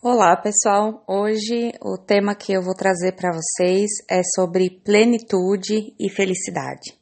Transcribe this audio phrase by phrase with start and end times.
[0.00, 1.02] Olá, pessoal.
[1.08, 6.94] Hoje o tema que eu vou trazer para vocês é sobre plenitude e felicidade.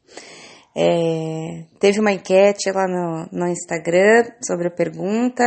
[0.75, 5.45] É, teve uma enquete lá no, no Instagram sobre a pergunta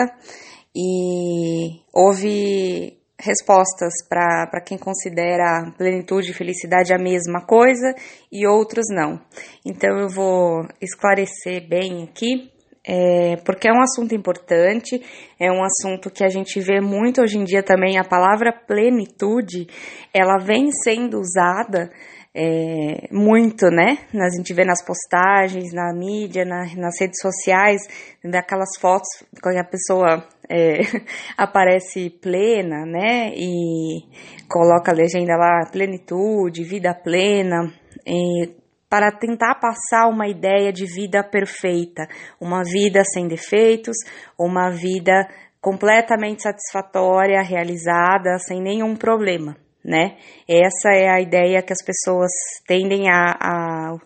[0.76, 7.96] e houve respostas para quem considera plenitude e felicidade a mesma coisa
[8.32, 9.20] e outros não.
[9.66, 15.02] Então eu vou esclarecer bem aqui é, porque é um assunto importante,
[15.40, 17.98] é um assunto que a gente vê muito hoje em dia também.
[17.98, 19.68] A palavra plenitude,
[20.14, 21.92] ela vem sendo usada
[22.34, 23.98] é, muito, né?
[24.14, 27.82] A gente vê nas postagens, na mídia, na, nas redes sociais,
[28.24, 29.10] daquelas fotos
[29.42, 30.80] que a pessoa é,
[31.38, 33.34] aparece plena, né?
[33.36, 34.04] E
[34.48, 37.74] coloca a legenda lá, plenitude, vida plena.
[38.06, 38.50] E
[38.90, 42.08] para tentar passar uma ideia de vida perfeita,
[42.42, 43.96] uma vida sem defeitos,
[44.38, 45.28] uma vida
[45.62, 50.18] completamente satisfatória, realizada, sem nenhum problema, né?
[50.48, 52.32] Essa é a ideia que as pessoas
[52.66, 53.98] tendem a, a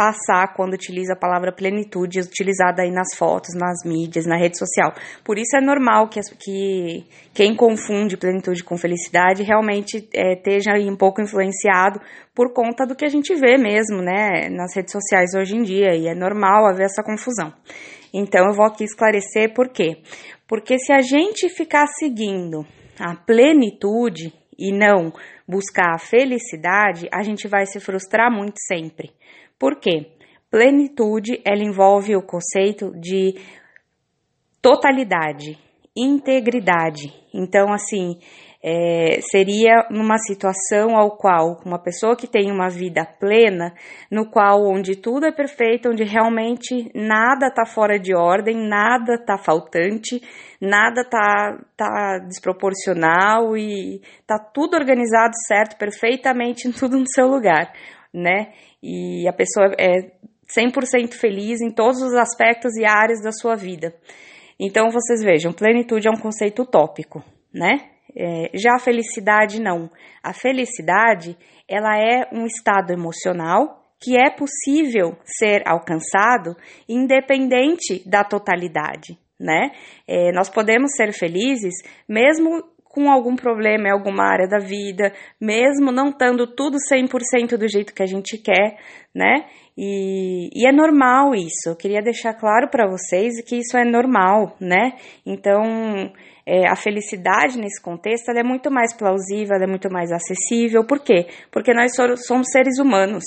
[0.00, 4.94] passar quando utiliza a palavra plenitude, utilizada aí nas fotos, nas mídias, na rede social.
[5.22, 10.96] Por isso é normal que, que quem confunde plenitude com felicidade realmente é, esteja um
[10.96, 12.00] pouco influenciado
[12.34, 15.94] por conta do que a gente vê mesmo, né, nas redes sociais hoje em dia,
[15.94, 17.52] e é normal haver essa confusão.
[18.10, 19.98] Então eu vou aqui esclarecer por quê.
[20.48, 22.64] Porque se a gente ficar seguindo
[22.98, 25.12] a plenitude e não
[25.46, 29.10] buscar a felicidade, a gente vai se frustrar muito sempre.
[29.60, 30.06] Por quê?
[30.50, 33.34] Plenitude, ela envolve o conceito de
[34.62, 35.58] totalidade,
[35.94, 37.12] integridade.
[37.34, 38.18] Então, assim,
[38.64, 43.74] é, seria numa situação ao qual uma pessoa que tem uma vida plena,
[44.10, 49.36] no qual onde tudo é perfeito, onde realmente nada está fora de ordem, nada está
[49.36, 50.22] faltante,
[50.58, 57.70] nada está tá desproporcional e está tudo organizado certo, perfeitamente, tudo no seu lugar
[58.12, 58.52] né?
[58.82, 60.10] E a pessoa é
[60.56, 63.94] 100% feliz em todos os aspectos e áreas da sua vida.
[64.58, 67.90] Então, vocês vejam, plenitude é um conceito utópico, né?
[68.14, 69.88] É, já a felicidade não.
[70.22, 71.36] A felicidade,
[71.68, 76.56] ela é um estado emocional que é possível ser alcançado
[76.88, 79.70] independente da totalidade, né?
[80.08, 81.74] É, nós podemos ser felizes
[82.08, 87.68] mesmo com algum problema em alguma área da vida, mesmo não estando tudo 100% do
[87.68, 88.78] jeito que a gente quer,
[89.14, 89.46] né?
[89.78, 91.68] E, e é normal isso.
[91.68, 94.94] Eu queria deixar claro para vocês que isso é normal, né?
[95.24, 95.62] Então,
[96.44, 100.84] é, a felicidade nesse contexto é muito mais plausível, é muito mais acessível.
[100.84, 101.28] Por quê?
[101.52, 103.22] Porque nós somos seres humanos,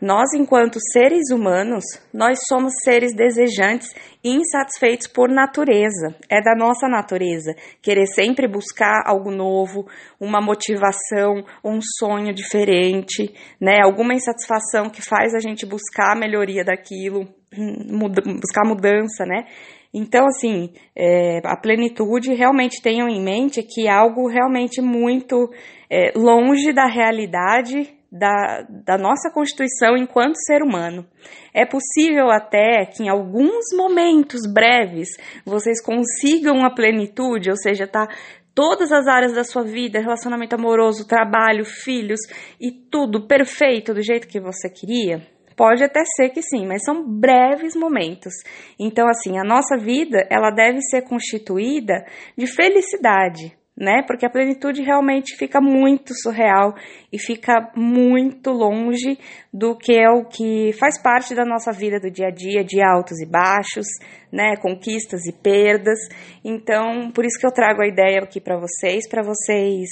[0.00, 3.94] nós, enquanto seres humanos, nós somos seres desejantes
[4.24, 6.14] e insatisfeitos por natureza.
[6.28, 9.86] É da nossa natureza querer sempre buscar algo novo,
[10.20, 13.80] uma motivação, um sonho diferente, né?
[13.82, 17.28] Alguma insatisfação que faz a gente buscar a melhoria daquilo,
[18.40, 19.46] buscar mudança, né?
[19.92, 25.50] Então, assim, é, a plenitude realmente tenham em mente que é algo realmente muito
[25.90, 31.06] é, longe da realidade da, da nossa constituição enquanto ser humano.
[31.54, 35.08] É possível até que em alguns momentos breves
[35.44, 38.08] vocês consigam a plenitude, ou seja, tá
[38.54, 42.20] todas as áreas da sua vida, relacionamento amoroso, trabalho, filhos
[42.60, 45.22] e tudo perfeito do jeito que você queria?
[45.56, 48.32] Pode até ser que sim, mas são breves momentos.
[48.78, 52.04] Então, assim, a nossa vida, ela deve ser constituída
[52.36, 54.02] de felicidade, né?
[54.06, 56.74] Porque a plenitude realmente fica muito surreal
[57.10, 59.18] e fica muito longe
[59.50, 62.82] do que é o que faz parte da nossa vida do dia a dia, de
[62.82, 63.86] altos e baixos,
[64.30, 64.54] né?
[64.60, 65.98] Conquistas e perdas.
[66.44, 69.88] Então, por isso que eu trago a ideia aqui para vocês, para vocês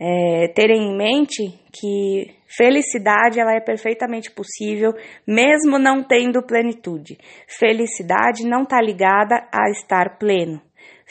[0.00, 4.92] é, terem em mente que felicidade ela é perfeitamente possível,
[5.24, 7.16] mesmo não tendo plenitude.
[7.46, 10.60] Felicidade não está ligada a estar pleno.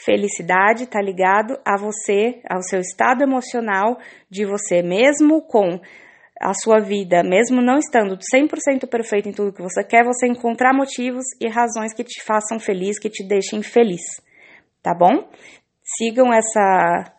[0.04, 3.98] Felicidade está ligado a você, ao seu estado emocional
[4.30, 5.80] de você mesmo com
[6.40, 10.72] a sua vida, mesmo não estando 100% perfeito em tudo que você quer, você encontrar
[10.72, 14.00] motivos e razões que te façam feliz, que te deixem feliz,
[14.82, 15.28] tá bom?
[15.98, 17.12] Sigam essa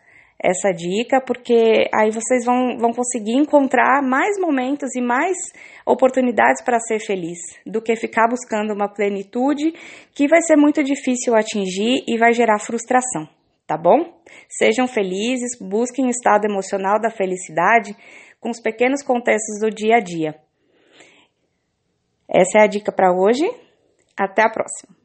[0.44, 5.38] essa dica, porque aí vocês vão, vão conseguir encontrar mais momentos e mais
[5.86, 9.74] oportunidades para ser feliz do que ficar buscando uma plenitude
[10.16, 13.30] que vai ser muito difícil atingir e vai gerar frustração,
[13.68, 14.20] tá bom?
[14.50, 17.96] Sejam felizes, busquem o estado emocional da felicidade
[18.40, 20.36] com os pequenos contextos do dia a dia.
[22.28, 23.46] Essa é a dica para hoje.
[24.18, 25.00] Até a próxima!